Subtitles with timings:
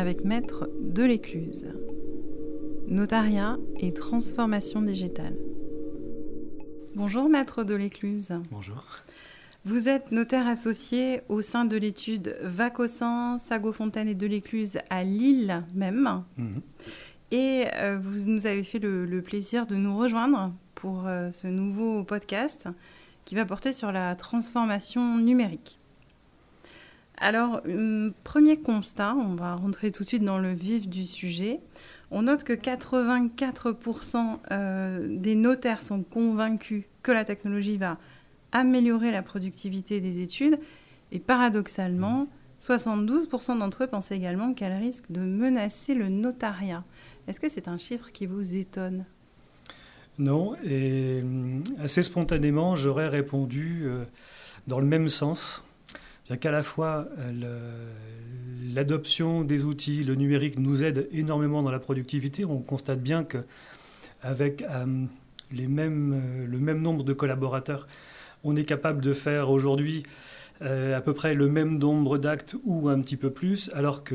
[0.00, 1.66] avec Maître Delécluse.
[2.88, 5.36] Notariat et transformation digitale.
[6.94, 8.32] Bonjour Maître Delécluse.
[8.50, 8.82] Bonjour.
[9.66, 16.24] Vous êtes notaire associé au sein de l'étude Vacossin, Sago-Fontaine et Delécluse à Lille même.
[16.38, 16.62] Mhm.
[17.30, 22.04] Et euh, vous nous avez fait le, plaisir de nous rejoindre pour euh, ce nouveau
[22.04, 22.68] podcast
[23.26, 25.79] qui va porter sur la transformation numérique.
[27.20, 27.60] Alors,
[28.24, 31.60] premier constat, on va rentrer tout de suite dans le vif du sujet.
[32.10, 37.98] On note que 84% euh, des notaires sont convaincus que la technologie va
[38.52, 40.58] améliorer la productivité des études.
[41.12, 42.26] Et paradoxalement,
[42.60, 46.84] 72% d'entre eux pensent également qu'elle risque de menacer le notariat.
[47.28, 49.04] Est-ce que c'est un chiffre qui vous étonne?
[50.18, 54.04] Non, et euh, assez spontanément, j'aurais répondu euh,
[54.66, 55.62] dans le même sens
[56.36, 57.92] qu'à la fois euh,
[58.72, 62.44] l'adoption des outils, le numérique nous aide énormément dans la productivité.
[62.44, 63.38] On constate bien que
[64.22, 65.06] avec euh, euh,
[65.52, 67.86] le même nombre de collaborateurs,
[68.44, 70.04] on est capable de faire aujourd'hui
[70.62, 74.14] à peu près le même nombre d'actes ou un petit peu plus, alors que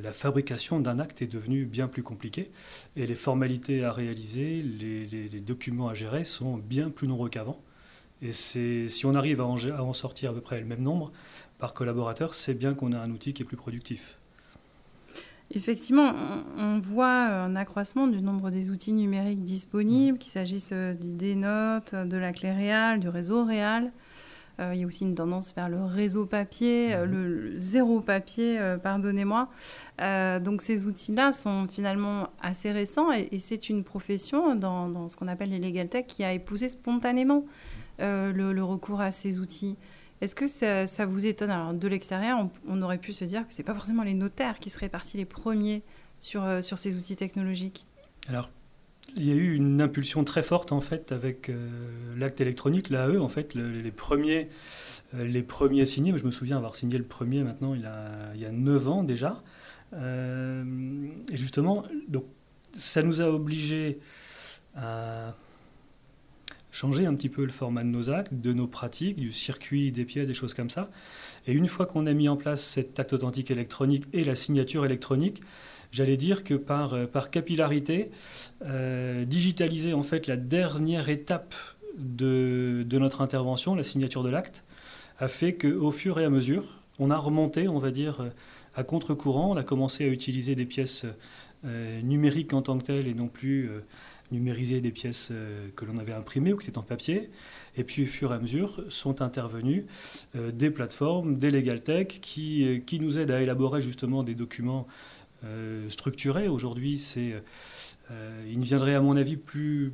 [0.00, 2.52] la fabrication d'un acte est devenue bien plus compliquée
[2.94, 7.60] et les formalités à réaliser, les documents à gérer sont bien plus nombreux qu'avant.
[8.24, 11.12] Et si on arrive à en, sortir à peu près le même nombre
[11.58, 14.18] par collaborateur, c'est bien qu'on a un outil qui est plus productif.
[15.50, 16.10] Effectivement,
[16.56, 21.94] on voit un accroissement du nombre des outils numériques disponibles, qu'il s'agisse euh, d'idées notes,
[21.94, 23.92] de la clé réelle, du réseau réel.
[24.58, 28.58] Euh, il y a aussi une tendance vers le réseau papier, euh, le, zéro papier,
[28.82, 29.50] pardonnez-moi.
[30.40, 35.28] donc ces outils-là sont finalement assez récents et, c'est une profession dans, dans ce qu'on
[35.28, 37.44] appelle les legal tech qui a épousé spontanément
[38.00, 39.76] euh, le, recours à ces outils.
[40.20, 43.64] Est-ce que ça, vous étonne de l'extérieur, on, aurait pu se dire que ce n'est
[43.64, 45.82] pas forcément les notaires qui seraient partis les premiers
[46.20, 47.86] sur, euh, sur ces outils technologiques.
[48.28, 48.50] Alors,
[49.16, 51.68] il y a eu une impulsion très forte en fait avec euh,
[52.16, 54.48] l'acte électronique, l'AE en fait, les premiers,
[55.12, 56.16] les premiers signés.
[56.16, 58.88] Je me souviens avoir signé le premier maintenant il y a, il y a 9
[58.88, 59.42] ans déjà.
[59.92, 62.24] et justement, donc,
[62.72, 63.98] ça nous a obligés
[64.76, 65.34] à
[66.74, 70.04] changer un petit peu le format de nos actes, de nos pratiques, du circuit, des
[70.04, 70.90] pièces, des choses comme ça.
[71.46, 74.84] Et une fois qu'on a mis en place cet acte authentique électronique et la signature
[74.84, 75.40] électronique,
[75.92, 78.10] j'allais dire que par, euh, capillarité,
[78.64, 81.54] euh, digitaliser en fait la dernière étape
[81.96, 84.64] de, de notre intervention, la signature de l'acte,
[85.20, 88.30] a fait qu'au fur et à mesure, on a remonté, on va dire, euh,
[88.74, 91.06] à contre-courant, on a commencé à utiliser des pièces
[92.02, 93.70] numériques en tant que telles et non plus
[94.32, 97.30] numériser des pièces euh, que l'on avait imprimées ou qui étaient en papier.
[97.76, 99.86] Et puis, au fur et à mesure, sont intervenues
[100.36, 104.34] euh, des plateformes, des legal tech, qui, euh, qui nous aident à élaborer justement des
[104.34, 104.86] documents
[105.90, 106.48] structurés.
[106.48, 107.34] Aujourd'hui, c'est,
[108.48, 109.92] il ne viendrait à mon avis plus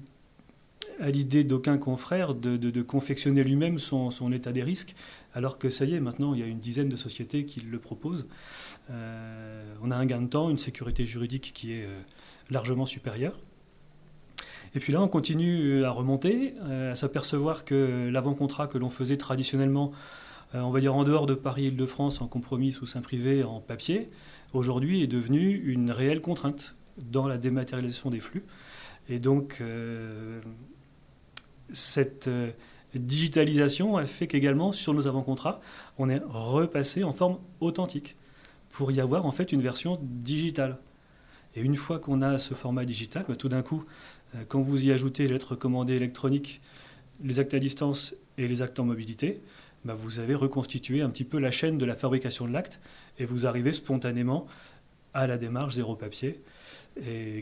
[1.01, 4.95] à l'idée d'aucun confrère de, confectionner lui-même son, état des risques,
[5.35, 7.79] alors que ça y est, maintenant, il y a une dizaine de sociétés qui le
[7.79, 8.27] proposent.
[8.89, 11.89] on a un gain de temps, une sécurité juridique qui est
[12.51, 13.35] largement supérieure.
[14.75, 19.17] Et puis là, on continue à remonter, euh, à s'apercevoir que l'avant-contrat que l'on faisait
[19.17, 19.91] traditionnellement,
[20.55, 24.11] euh, on va dire en dehors de Paris-Île-de-France, en compromis sous sein privé, en papier,
[24.53, 28.45] aujourd'hui est devenu une réelle contrainte dans la dématérialisation des flux.
[29.09, 30.41] Et donc, euh,
[31.73, 32.29] cette
[32.95, 35.61] digitalisation a fait qu'également, sur nos avant-contrats,
[35.99, 38.17] on est repassé en forme authentique
[38.71, 40.79] pour y avoir en fait une version digitale.
[41.55, 43.85] Et une fois qu'on a ce format digital, bah, tout d'un coup,
[44.35, 46.61] euh, quand vous y ajoutez les lettres commandées électroniques,
[47.23, 49.41] les actes à distance et les actes en mobilité,
[49.85, 52.81] bah, vous avez reconstitué un petit peu la chaîne de la fabrication de l'acte
[53.19, 54.47] et vous arrivez spontanément
[55.13, 56.41] à la démarche zéro papier,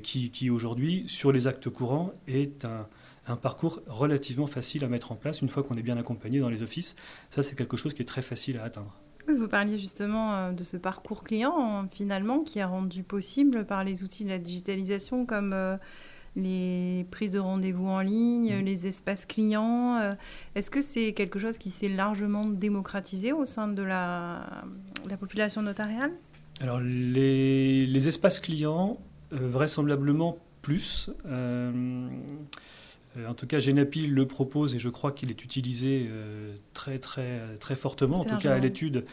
[0.02, 2.86] qui, aujourd'hui, sur les actes courants, est un,
[3.28, 6.48] un, parcours relativement facile à mettre en place une fois qu'on est bien accompagné dans
[6.48, 6.96] les offices.
[7.30, 8.94] Ça, c'est quelque chose qui est très facile à atteindre.
[9.28, 14.02] Vous parliez justement euh, de ce parcours client, finalement, qui est rendu possible par les
[14.02, 15.76] outils de la digitalisation comme euh,
[16.36, 18.64] les prises de rendez-vous en ligne, mm.
[18.64, 19.98] les espaces clients.
[19.98, 20.14] Euh,
[20.54, 24.64] est-ce que c'est quelque chose qui s'est largement démocratisé au sein de la,
[25.20, 26.12] population notariale?
[26.60, 28.98] Alors, les, espaces clients,
[29.30, 31.10] vraisemblablement plus.
[31.26, 32.08] Euh,
[33.26, 37.56] en tout cas, Genapi le propose et je crois qu'il est utilisé euh, très, très,
[37.58, 38.20] très fortement.
[38.20, 39.04] En tout cas, à l'étude,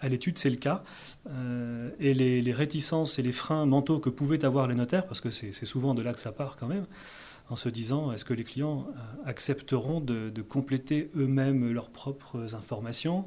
[0.00, 0.82] à l'étude, c'est le cas.
[1.28, 5.30] Euh, et les, réticences et les freins mentaux que pouvaient avoir les notaires, parce que
[5.30, 6.86] c'est souvent de là que ça part quand même,
[7.48, 8.86] en se disant est-ce que les clients
[9.24, 13.26] accepteront de, compléter eux-mêmes leurs propres informations,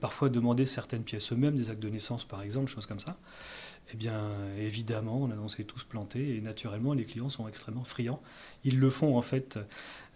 [0.00, 3.16] parfois demander certaines pièces eux-mêmes, des actes de naissance par exemple, choses comme ça.
[3.92, 8.20] eh bien, évidemment, on a tous plantés et naturellement, les clients sont extrêmement friands.
[8.64, 9.58] Ils le font en fait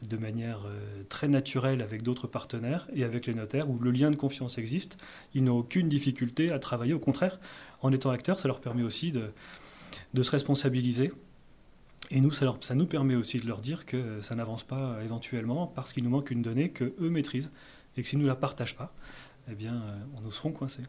[0.03, 4.11] de manière euh, très naturelle avec d'autres partenaires et avec les notaires où le lien
[4.11, 4.99] de confiance existe.
[5.35, 6.93] Ils n'ont aucune difficulté à travailler.
[6.93, 7.38] Au contraire,
[7.81, 9.32] en étant acteurs, ça leur permet aussi de,
[10.23, 11.12] se responsabiliser.
[12.11, 15.67] Et nous, ça, ça, nous permet aussi de leur dire que ça n'avance pas éventuellement
[15.67, 17.53] parce qu'il nous manque une donnée que eux maîtrisent
[17.97, 18.93] et que s'ils ne nous la partagent pas,
[19.50, 20.83] eh bien, euh, on nous serons coincés.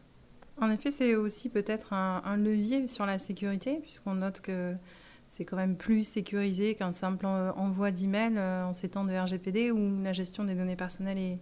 [0.60, 4.74] En effet, c'est aussi peut-être un, levier sur la sécurité, puisqu'on note que
[5.28, 9.72] c'est quand même plus sécurisé qu'un simple envoi d'email euh, en ces temps de RGPD
[9.72, 11.38] où la gestion des données personnelles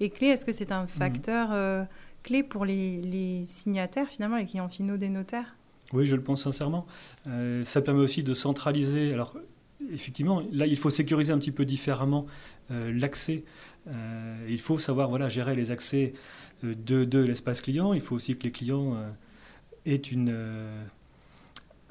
[0.00, 0.28] est, clé.
[0.28, 0.88] Est-ce que c'est un mhm.
[0.88, 1.84] facteur euh,
[2.22, 5.56] clé pour les, signataires, finalement, les clients finaux des notaires?
[5.92, 6.86] Oui, je le pense sincèrement.
[7.26, 9.12] Euh, ça permet aussi de centraliser.
[9.12, 9.36] Alors,
[9.92, 12.26] effectivement, là, il faut sécuriser un petit peu différemment
[12.70, 13.44] l'accès.
[14.48, 16.14] il faut savoir gérer les accès
[16.64, 17.92] de, de l'espace client.
[17.92, 19.10] Il faut aussi que les clients euh,
[19.86, 20.84] aient une, euh,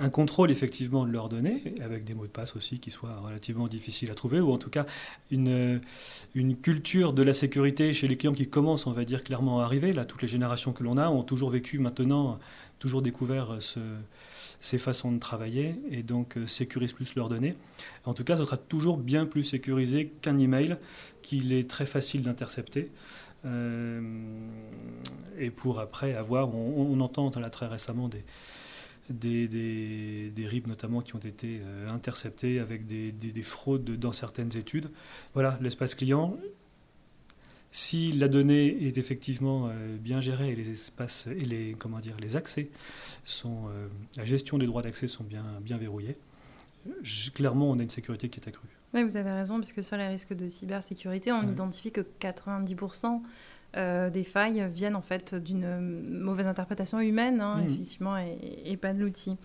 [0.04, 3.70] un contrôle effectivement de leurs données, avec des mots de passe aussi qui soient relativement
[3.70, 4.86] difficiles à trouver, ou en tout cas
[5.32, 5.80] une,
[6.36, 9.66] une culture de la sécurité chez les clients qui commencent, on va dire, clairement à
[9.66, 9.94] arriver.
[9.94, 12.38] Là, toutes les générations que l'on a ont toujours vécu maintenant,
[12.80, 13.80] toujours découvert ce,
[14.60, 17.56] ces façons de travailler et donc euh, sécurisent plus leurs données.
[18.04, 20.76] En tout cas, ce sera toujours bien plus sécurisé qu'un email
[21.22, 22.92] qu'il est très facile d'intercepter.
[23.46, 24.02] Euh,
[25.40, 28.24] et pour après avoir, on, entend là très récemment des,
[29.10, 34.12] des, des, des, RIP notamment qui ont été euh, interceptés avec des, des, fraudes dans
[34.12, 34.90] certaines études.
[35.34, 36.38] Voilà, l'espace client,
[37.72, 42.16] si la donnée est effectivement euh, bien gérée et les espaces et les comment dire
[42.22, 42.70] les accès
[43.26, 43.64] sont
[44.16, 46.18] la gestion des droits d'accès sont bien bien verrouillés,
[47.34, 48.70] clairement on a une sécurité qui est accrue.
[48.94, 53.22] Oui, vous avez raison, puisque sur les risques de cybersécurité, on identifie que 90%
[53.76, 55.80] euh, des failles viennent en fait d'une
[56.20, 57.66] mauvaise interprétation humaine, hein, mmh.
[57.66, 59.38] effectivement, et, pas de l'outil.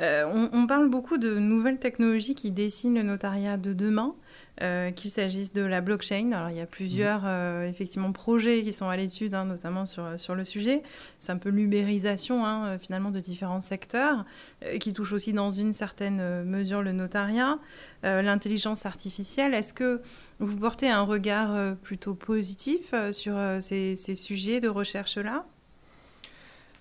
[0.00, 4.14] Euh, on, on, parle beaucoup de nouvelles technologies qui dessinent le notariat de demain.
[4.60, 6.32] Euh, qu'il s'agisse de la blockchain.
[6.32, 10.18] Alors, il y a plusieurs euh, effectivement projets qui sont à l'étude, hein, notamment sur,
[10.18, 10.82] sur le sujet.
[11.20, 14.24] C'est un peu l'ubérisation hein, finalement de différents secteurs
[14.64, 17.60] euh, qui touchent aussi dans une certaine mesure le notariat,
[18.02, 19.54] l'intelligence artificielle.
[19.54, 20.00] Est-ce que
[20.40, 25.46] vous portez un regard plutôt positif sur ces, ces, sujets de recherche-là?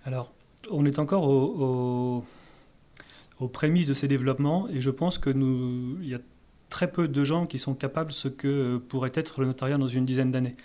[0.05, 0.33] Alors,
[0.71, 2.23] on est encore au,
[3.39, 6.19] aux prémices de ces développements et je pense que nous, il y a
[6.69, 9.87] très peu de gens qui sont capables de ce que pourrait être le notariat dans
[9.87, 10.55] une dizaine d'années.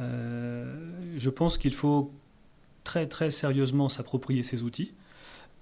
[0.00, 0.74] Euh,
[1.16, 2.12] je pense qu'il faut
[2.82, 4.92] très très sérieusement s'approprier ces outils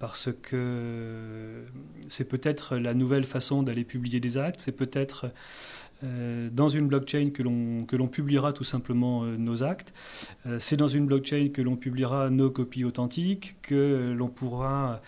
[0.03, 1.63] parce que
[2.09, 5.31] c'est peut-être la nouvelle façon d'aller publier des actes, c'est peut-être
[6.03, 9.95] euh, dans une blockchain que l'on, publiera tout simplement euh, nos actes.
[10.45, 15.01] Euh, c'est dans une blockchain que l'on publiera nos copies authentiques, que l'on pourra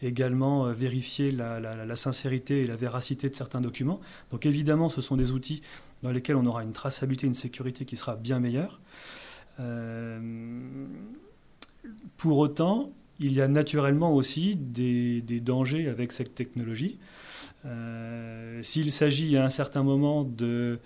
[0.00, 4.00] également vérifier la, la, sincérité et la véracité de certains documents.
[4.30, 5.60] Donc évidemment, ce sont des outils
[6.04, 8.78] dans lesquels on aura une traçabilité, une sécurité qui sera bien meilleure.
[12.16, 16.98] pour autant, il y a naturellement aussi des, dangers avec cette technologie.
[17.64, 20.78] Euh, s'il s'agit à un certain moment de,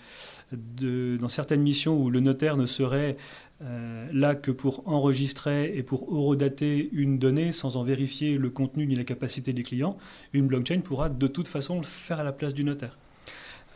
[0.53, 3.17] dans certaines missions où le notaire ne serait
[3.63, 8.87] euh, là que pour enregistrer et pour horodater une donnée sans en vérifier le contenu
[8.87, 9.99] ni la capacité des clients,
[10.33, 12.97] une blockchain pourra de toute façon le faire à la place du notaire.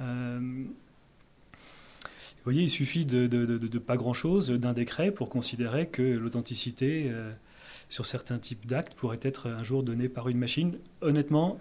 [0.01, 7.11] Euh, vous voyez, il suffit de, de, pas grand-chose, d'un décret pour considérer que l'authenticité
[7.89, 10.79] sur certains types d'actes pourrait être un jour donnée par une machine.
[11.01, 11.61] Honnêtement,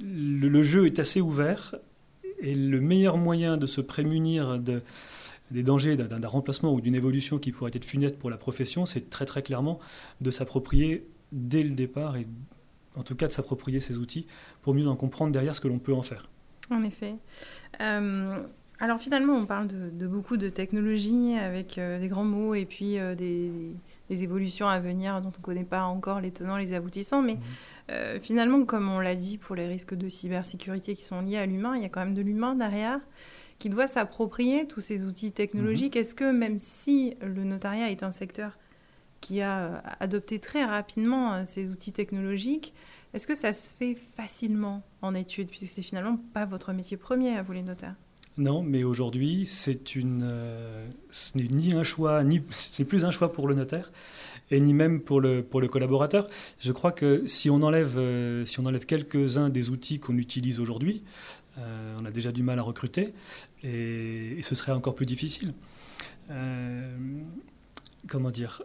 [0.00, 1.74] le, jeu est assez ouvert
[2.40, 4.82] et le meilleur moyen de se prémunir de,
[5.50, 9.10] des dangers d'un remplacement ou d'une évolution qui pourrait être funeste pour la profession, c'est
[9.10, 9.78] très très clairement
[10.20, 12.26] de s'approprier dès le départ et
[12.96, 14.26] en tout cas de s'approprier ces outils
[14.62, 16.28] pour mieux en comprendre derrière ce que l'on peut en faire.
[16.70, 17.14] En effet.
[17.80, 18.44] Euh,
[18.80, 22.98] alors finalement, on parle de, beaucoup de technologies avec euh, des grands mots et puis
[22.98, 23.72] euh, des,
[24.10, 27.40] évolutions à venir dont on ne connaît pas encore les tenants, les aboutissants, mais mmh.
[27.90, 31.44] Euh, finalement, comme on l'a dit pour les risques de cybersécurité qui sont liés à
[31.44, 32.98] l'humain, il y a quand même de l'humain derrière
[33.58, 35.94] qui doit s'approprier tous ces outils technologiques.
[35.94, 36.00] Mhm.
[36.00, 38.58] Est-ce que même si le notariat est un secteur
[39.20, 42.72] qui a adopté très rapidement ces outils technologiques,
[43.12, 47.36] est-ce que ça se fait facilement en études, puisque c'est finalement pas votre métier premier
[47.36, 47.96] à vous les notaires?
[48.36, 53.32] Non, mais aujourd'hui, c'est une, euh, ce n'est ni un choix, ni plus un choix
[53.32, 53.92] pour le notaire
[54.50, 56.26] et ni même pour le pour le collaborateur.
[56.58, 60.18] Je crois que si on enlève euh, si on enlève quelques uns des outils qu'on
[60.18, 61.04] utilise aujourd'hui,
[61.58, 63.14] euh, on a déjà du mal à recruter
[63.62, 65.54] et, ce serait encore plus difficile.
[68.08, 68.62] comment dire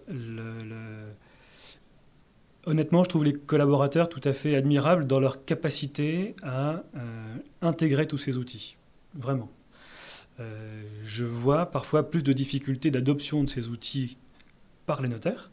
[2.65, 6.83] honnêtement, je trouve les collaborateurs tout à fait admirables dans leur capacité à
[7.61, 8.75] intégrer tous ces outils.
[9.13, 9.49] Vraiment.
[11.03, 14.17] Je vois parfois plus de difficultés d'adoption de ces outils
[14.85, 15.51] par les notaires,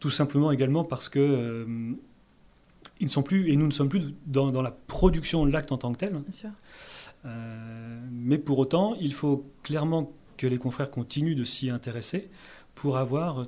[0.00, 1.66] tout simplement également parce que
[3.00, 5.72] ils ne sont plus, et nous ne sommes plus dans, dans la production de l'acte
[5.72, 6.12] en tant que tel.
[6.12, 6.50] Bien sûr.
[7.24, 12.30] Euh, mais pour autant, il faut clairement que les confrères continuent de s'y intéresser
[12.74, 13.44] pour avoir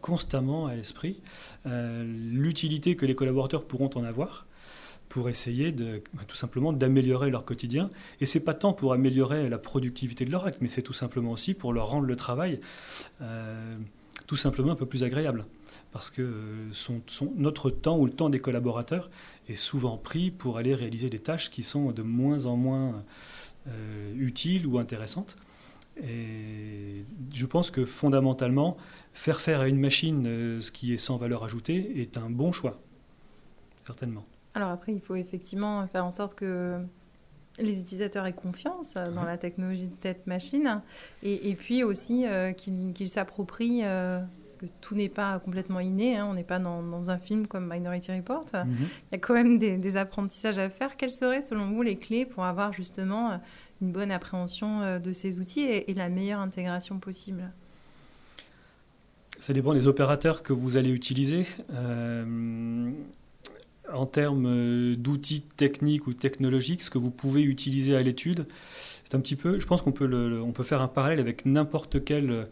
[0.00, 1.20] constamment à l'esprit
[1.66, 4.46] euh, l'utilité que les collaborateurs pourront en avoir
[5.12, 7.90] pour essayer de, bah, tout simplement d'améliorer leur quotidien.
[8.22, 11.32] Et c'est pas tant pour améliorer la productivité de leur acte, mais c'est tout simplement
[11.32, 12.60] aussi pour leur rendre le travail
[13.20, 13.74] euh,
[14.26, 15.44] tout simplement un peu plus agréable
[15.92, 16.32] parce que
[17.36, 19.10] notre temps ou le temps des collaborateurs
[19.50, 23.04] est souvent pris pour aller réaliser des tâches qui sont de moins en moins
[23.68, 25.36] euh, utiles ou intéressantes.
[26.02, 27.04] Et
[27.34, 28.78] je pense que fondamentalement,
[29.12, 32.50] faire faire à une machine euh, ce qui est sans valeur ajoutée est un bon
[32.50, 32.80] choix,
[33.84, 34.24] certainement.
[34.54, 36.78] Alors après, il faut effectivement faire en sorte que
[37.58, 40.80] les utilisateurs aient confiance euh, dans la technologie de cette machine
[41.22, 42.24] et, puis aussi
[42.56, 43.84] qu'ils s'approprient
[44.80, 46.16] tout n'est pas complètement inné.
[46.16, 46.26] Hein.
[46.30, 48.46] on n'est pas dans, un film comme Minority Report.
[48.52, 48.76] Mhm.
[48.80, 50.96] Il y a quand même des, apprentissages à faire.
[50.96, 53.36] Quelles seraient, selon vous, les clés pour avoir justement euh,
[53.80, 57.50] une bonne appréhension euh, de ces outils et, la meilleure intégration possible?
[59.38, 61.46] Ça dépend des opérateurs que vous allez utiliser.
[61.72, 62.90] Euh,
[63.92, 68.46] en termes d'outils techniques ou technologiques, ce que vous pouvez utiliser à l'étude,
[69.04, 72.04] c'est un petit peu, je pense qu'on peut, on peut faire un parallèle avec n'importe
[72.04, 72.48] quel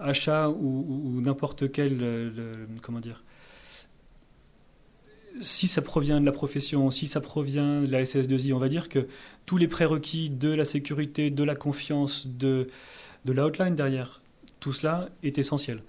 [0.00, 3.24] achat ou, n'importe quel, euh, comment dire,
[5.40, 8.88] si ça provient de la profession, si ça provient de la SS2I, on va dire
[8.88, 9.06] que
[9.44, 12.68] tous les prérequis de la sécurité, de la confiance, de,
[13.24, 14.22] de l'outline derrière,
[14.60, 15.82] tout cela est essentiel.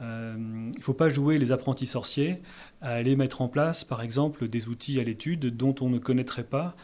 [0.00, 2.42] Euh, il ne faut pas jouer les apprentis sorciers
[2.80, 6.44] à aller mettre en place, par exemple, des outils à l'étude dont on ne connaîtrait
[6.44, 6.76] pas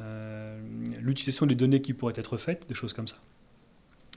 [0.00, 0.60] euh,
[1.00, 3.16] l'utilisation des données qui pourraient être faites, des choses comme ça.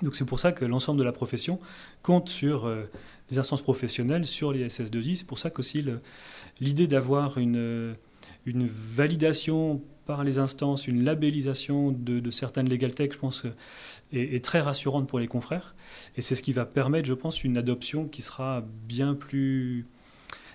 [0.01, 1.59] Donc c'est pour ça que l'ensemble de la profession
[2.01, 2.89] compte sur euh,
[3.29, 5.15] les instances professionnelles, sur les SS2I.
[5.15, 5.85] C'est pour ça qu'aussi
[6.59, 7.95] l'idée d'avoir une,
[8.45, 13.45] une validation par les instances, une labellisation de, certaines legal tech, je pense,
[14.11, 15.75] est, est, très rassurante pour les confrères.
[16.15, 19.85] Et c'est ce qui va permettre, je pense, une adoption qui sera bien plus,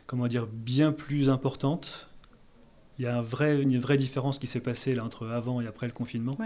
[0.07, 2.09] comment dire, bien plus importante
[2.99, 5.67] il y a un vrai, une vraie différence qui s'est passée là, entre avant et
[5.67, 6.38] après le confinement,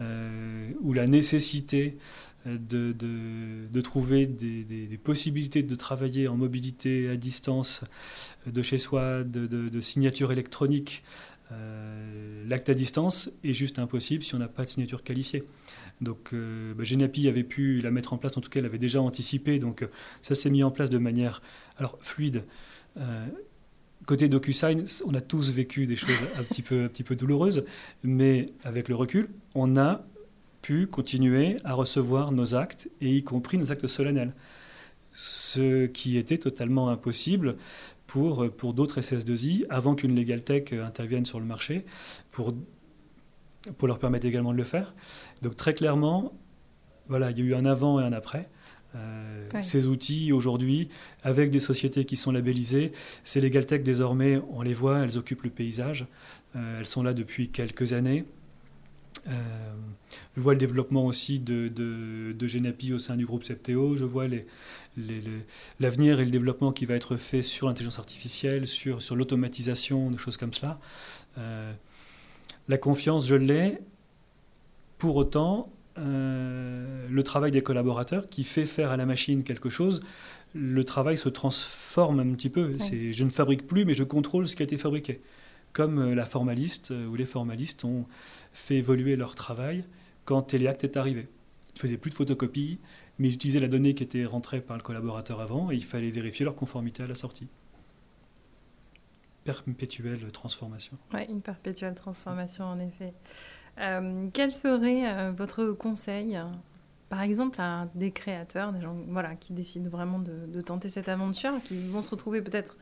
[0.00, 1.96] euh, où la nécessité
[2.46, 7.84] euh, de, de, trouver des, des, possibilités de travailler en mobilité à distance,
[8.46, 10.30] euh, de chez soi, de, de signature
[11.50, 15.44] électronique, l'acte à distance est juste impossible si on n'a pas de signature qualifiée.
[16.00, 19.02] Donc bah, Genapi avait pu la mettre en place, en tout cas elle avait déjà
[19.02, 19.86] anticipé, donc
[20.22, 21.42] ça s'est mis en place de manière
[21.76, 22.44] alors fluide
[24.08, 27.66] côté DocuSign, on a tous vécu des choses un petit peu, un petit peu douloureuses,
[28.02, 30.02] mais avec le recul, on a
[30.62, 34.32] pu continuer à recevoir nos actes, et y compris nos actes solennels.
[35.12, 37.56] Ce qui était totalement impossible
[38.08, 41.84] pour, pour d'autres SS2I avant qu'une Legal Tech intervienne sur le marché,
[42.32, 42.54] pour,
[43.76, 44.94] pour leur permettre également de le faire.
[45.42, 46.32] Donc très clairement,
[47.06, 48.48] voilà, il y a eu un avant et un après.
[48.96, 50.88] Euh, ces outils aujourd'hui,
[51.22, 55.50] avec des sociétés qui sont labellisées, ces Legaltech désormais, on les voit, elles occupent le
[55.50, 56.06] paysage.
[56.56, 58.24] Euh, elles sont là depuis quelques années.
[59.26, 59.30] Euh,
[60.36, 63.96] je vois le développement aussi de, de, Genapi au sein du groupe Septéo.
[63.96, 64.26] Je vois
[65.80, 70.10] l'avenir les, et le développement qui va être fait sur l'intelligence artificielle, sur, sur l'automatisation,
[70.10, 70.78] des choses comme cela.
[72.68, 73.78] la confiance, je l'ai.
[74.98, 75.66] Pour autant,
[75.98, 80.00] euh, le travail des collaborateurs qui fait faire à la machine quelque chose,
[80.54, 82.76] le travail se transforme un petit peu.
[82.78, 85.20] Je ne fabrique plus, mais je contrôle ce qui a été fabriqué.
[85.72, 88.06] Comme euh, la formaliste euh, ou les formalistes ont
[88.52, 89.84] fait évoluer leur travail
[90.24, 91.28] quand Téléact est arrivé.
[91.70, 92.80] Ils ne faisaient plus de photocopies,
[93.18, 96.10] mais ils utilisaient la donnée qui était rentrée par le collaborateur avant et il fallait
[96.10, 97.48] vérifier leur conformité à la sortie.
[99.44, 100.98] Perpétuelle transformation.
[101.14, 103.14] Oui, une perpétuelle transformation en effet.
[103.78, 106.38] Euh, quel serait votre conseil,
[107.08, 111.52] par exemple, à des créateurs, des gens voilà, qui décident vraiment de, tenter cette aventure,
[111.64, 112.76] qui vont se retrouver peut-être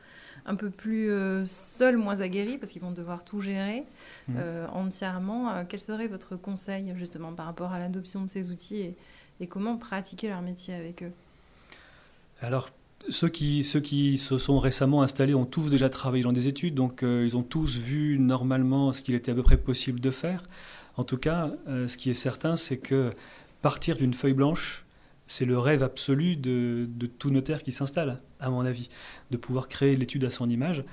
[0.45, 1.09] un peu plus
[1.45, 3.83] seuls, moins aguerris, parce qu'ils vont devoir tout gérer
[4.27, 4.37] mmh.
[4.73, 5.65] entièrement.
[5.69, 8.95] quel serait votre conseil, justement, par rapport à l'adoption de ces outils et,
[9.39, 11.11] et comment pratiquer leur métier avec eux?
[12.41, 12.69] Alors,
[13.09, 16.75] ceux qui, ceux qui se sont récemment installés ont tous déjà travaillé dans des études,
[16.75, 20.43] donc ils ont tous vu normalement ce qu'il était à peu près possible de faire.
[20.97, 23.13] En tout cas, euh, ce qui est certain, c'est que
[23.67, 24.85] partir d'une feuille blanche
[25.29, 26.87] c'est le rêve absolu de,
[27.19, 28.87] tout notaire qui s'installe, à mon avis,
[29.29, 30.85] de pouvoir créer l'étude à son image.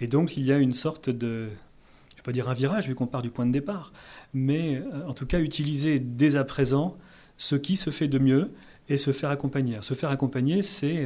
[0.00, 2.88] Et donc, il y a une sorte de, je ne vais pas dire un virage,
[2.88, 3.92] vu qu'on part du point de départ,
[4.32, 6.96] mais euh, en tout cas, utiliser dès à présent
[7.36, 8.50] ce qui se fait de mieux
[8.88, 9.76] et se faire accompagner.
[9.82, 11.04] Se faire accompagner, c'est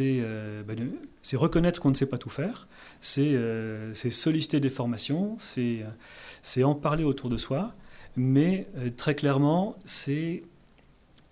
[0.00, 0.92] euh, ben,
[1.32, 2.68] reconnaître qu'on ne sait pas tout faire,
[3.00, 7.74] c'est euh, solliciter des formations, c'est en parler autour de soi,
[8.16, 10.42] mais très clairement, c'est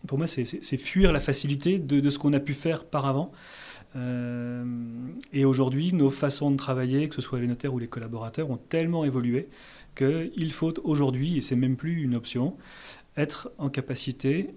[0.06, 3.30] pour moi, c'est fuir la facilité de, ce qu'on a pu faire par avant.
[3.96, 4.64] Euh,
[5.32, 8.56] et aujourd'hui, nos façons de travailler, que ce soit les notaires ou les collaborateurs, ont
[8.56, 9.48] tellement évolué
[9.94, 12.56] qu'il faut aujourd'hui, et c'est même plus une option,
[13.16, 14.54] être en capacité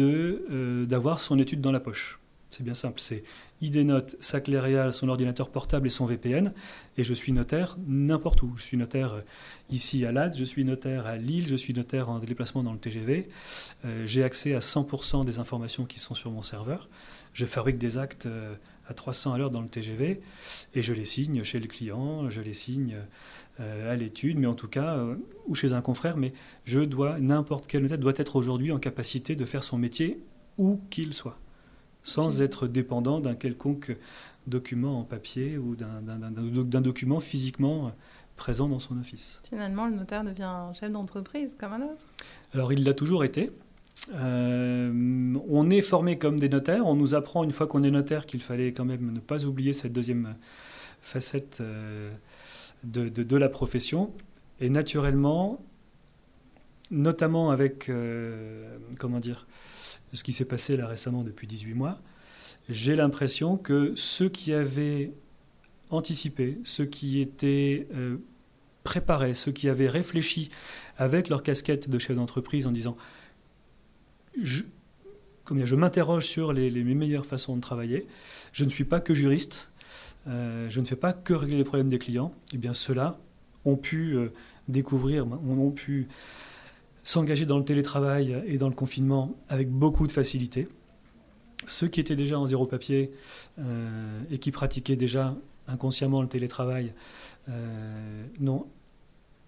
[0.00, 2.18] euh, d'avoir son étude dans la poche.
[2.54, 3.24] C'est bien simple, c'est
[3.62, 6.52] ID Note, sa clé son ordinateur portable et son VPN.
[6.96, 8.52] Et je suis notaire n'importe où.
[8.56, 9.20] Je suis notaire euh,
[9.70, 12.78] ici à Lade, je suis notaire à Lille, je suis notaire en déplacement dans le
[12.78, 13.28] TGV.
[13.84, 16.88] Euh, j'ai accès à 100% des informations qui sont sur mon serveur.
[17.32, 18.54] Je fabrique des actes euh,
[18.88, 20.20] à 300 à l'heure dans le TGV
[20.74, 22.98] et je les signe chez le client, je les signe
[23.58, 24.98] à l'étude, mais en tout cas,
[25.46, 26.16] ou chez un confrère.
[26.16, 26.34] Mais
[26.66, 30.20] je dois, n'importe quel notaire doit être aujourd'hui en capacité de faire son métier
[30.58, 31.38] où qu'il soit
[32.04, 33.96] sans être dépendant d'un quelconque
[34.46, 37.92] document en papier ou d'un document physiquement
[38.36, 39.40] présent dans son office.
[39.44, 42.06] Finalement, le notaire devient chef d'entreprise comme un autre?
[42.52, 43.50] Alors, il l'a toujours été.
[44.12, 46.86] Euh, on est formé comme des notaires.
[46.86, 49.72] On nous apprend une fois qu'on est notaire qu'il fallait quand même ne pas oublier
[49.72, 50.34] cette deuxième
[51.00, 52.12] facette euh,
[52.82, 54.12] de, de, la profession.
[54.60, 55.60] Et naturellement,
[56.90, 59.46] notamment avec, euh, comment dire,
[60.14, 62.00] ce qui s'est passé là récemment depuis 18 mois,
[62.68, 65.12] j'ai l'impression que ceux qui avaient
[65.90, 68.16] anticipé, ceux qui étaient euh,
[68.84, 70.50] préparés, ceux qui avaient réfléchi
[70.96, 72.96] avec leur casquette de chef d'entreprise en disant
[74.40, 74.62] je,
[75.74, 78.06] m'interroge sur les, meilleures façons de travailler,
[78.52, 79.72] je ne suis pas que juriste,
[80.26, 83.18] euh, je ne fais pas que régler les problèmes des clients, et eh bien ceux-là
[83.64, 84.32] ont pu euh,
[84.68, 86.08] découvrir, ont pu
[87.04, 90.68] s'engager dans le télétravail et dans le confinement avec beaucoup de facilité.
[91.66, 93.12] Ceux qui étaient déjà en zéro papier
[93.58, 95.36] euh, et qui pratiquaient déjà
[95.68, 96.92] inconsciemment le télétravail
[97.48, 98.66] euh, n'ont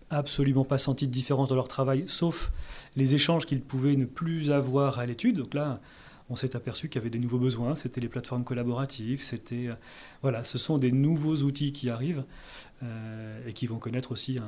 [0.09, 2.53] absolument pas senti de différence dans leur travail, sauf
[2.95, 5.37] les échanges qu'ils pouvaient ne plus avoir à l'étude.
[5.37, 5.81] Donc là,
[6.29, 9.69] on s'est aperçu qu'il y avait des nouveaux besoins, c'était les plateformes collaboratives, c'était...
[9.69, 9.75] Euh,
[10.23, 12.25] voilà, ce sont des nouveaux outils qui arrivent
[13.49, 14.39] et qui vont connaître aussi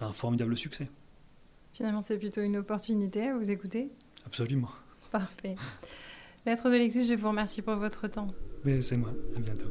[0.00, 0.88] un formidable succès.
[1.76, 3.90] Finalement, c'est plutôt une opportunité à vous écouter
[4.24, 4.70] Absolument.
[5.12, 5.56] Parfait.
[6.46, 8.28] Maître de l'Église, je vous remercie pour votre temps.
[8.64, 9.10] Mais c'est moi.
[9.36, 9.68] À bientôt.